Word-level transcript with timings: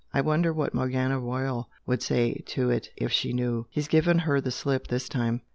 I 0.15 0.21
wonder 0.21 0.51
what 0.51 0.73
Morgana 0.73 1.19
Royal 1.19 1.69
would 1.85 2.01
say 2.01 2.41
to 2.47 2.71
it, 2.71 2.89
if 2.97 3.11
she 3.11 3.33
knew! 3.33 3.67
He's 3.69 3.87
given 3.87 4.17
her 4.17 4.41
the 4.41 4.49
slip 4.49 4.87
this 4.87 5.07
time!" 5.07 5.41